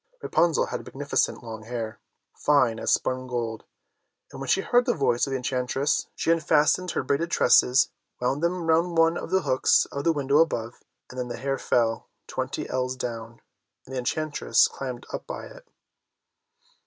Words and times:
Rapunzel 0.23 0.65
had 0.65 0.83
magnificent 0.83 1.43
long 1.43 1.61
hair, 1.61 1.99
fine 2.35 2.79
as 2.79 2.91
spun 2.91 3.27
gold, 3.27 3.65
and 4.31 4.41
when 4.41 4.47
she 4.49 4.61
heard 4.61 4.87
the 4.87 4.95
voice 4.95 5.27
of 5.27 5.31
the 5.31 5.37
enchantress 5.37 6.07
she 6.15 6.31
unfastened 6.31 6.89
her 6.89 7.03
braided 7.03 7.29
tresses, 7.29 7.91
wound 8.19 8.41
them 8.41 8.65
round 8.65 8.97
one 8.97 9.15
of 9.15 9.29
the 9.29 9.43
hooks 9.43 9.85
of 9.91 10.03
the 10.03 10.11
window 10.11 10.39
above, 10.39 10.81
and 11.11 11.19
then 11.19 11.27
the 11.27 11.37
hair 11.37 11.59
fell 11.59 12.09
twenty 12.25 12.67
ells 12.67 12.95
down, 12.95 13.41
and 13.85 13.93
the 13.93 13.99
enchantress 13.99 14.67
climbed 14.67 15.05
up 15.13 15.27
by 15.27 15.45
it. 15.45 15.67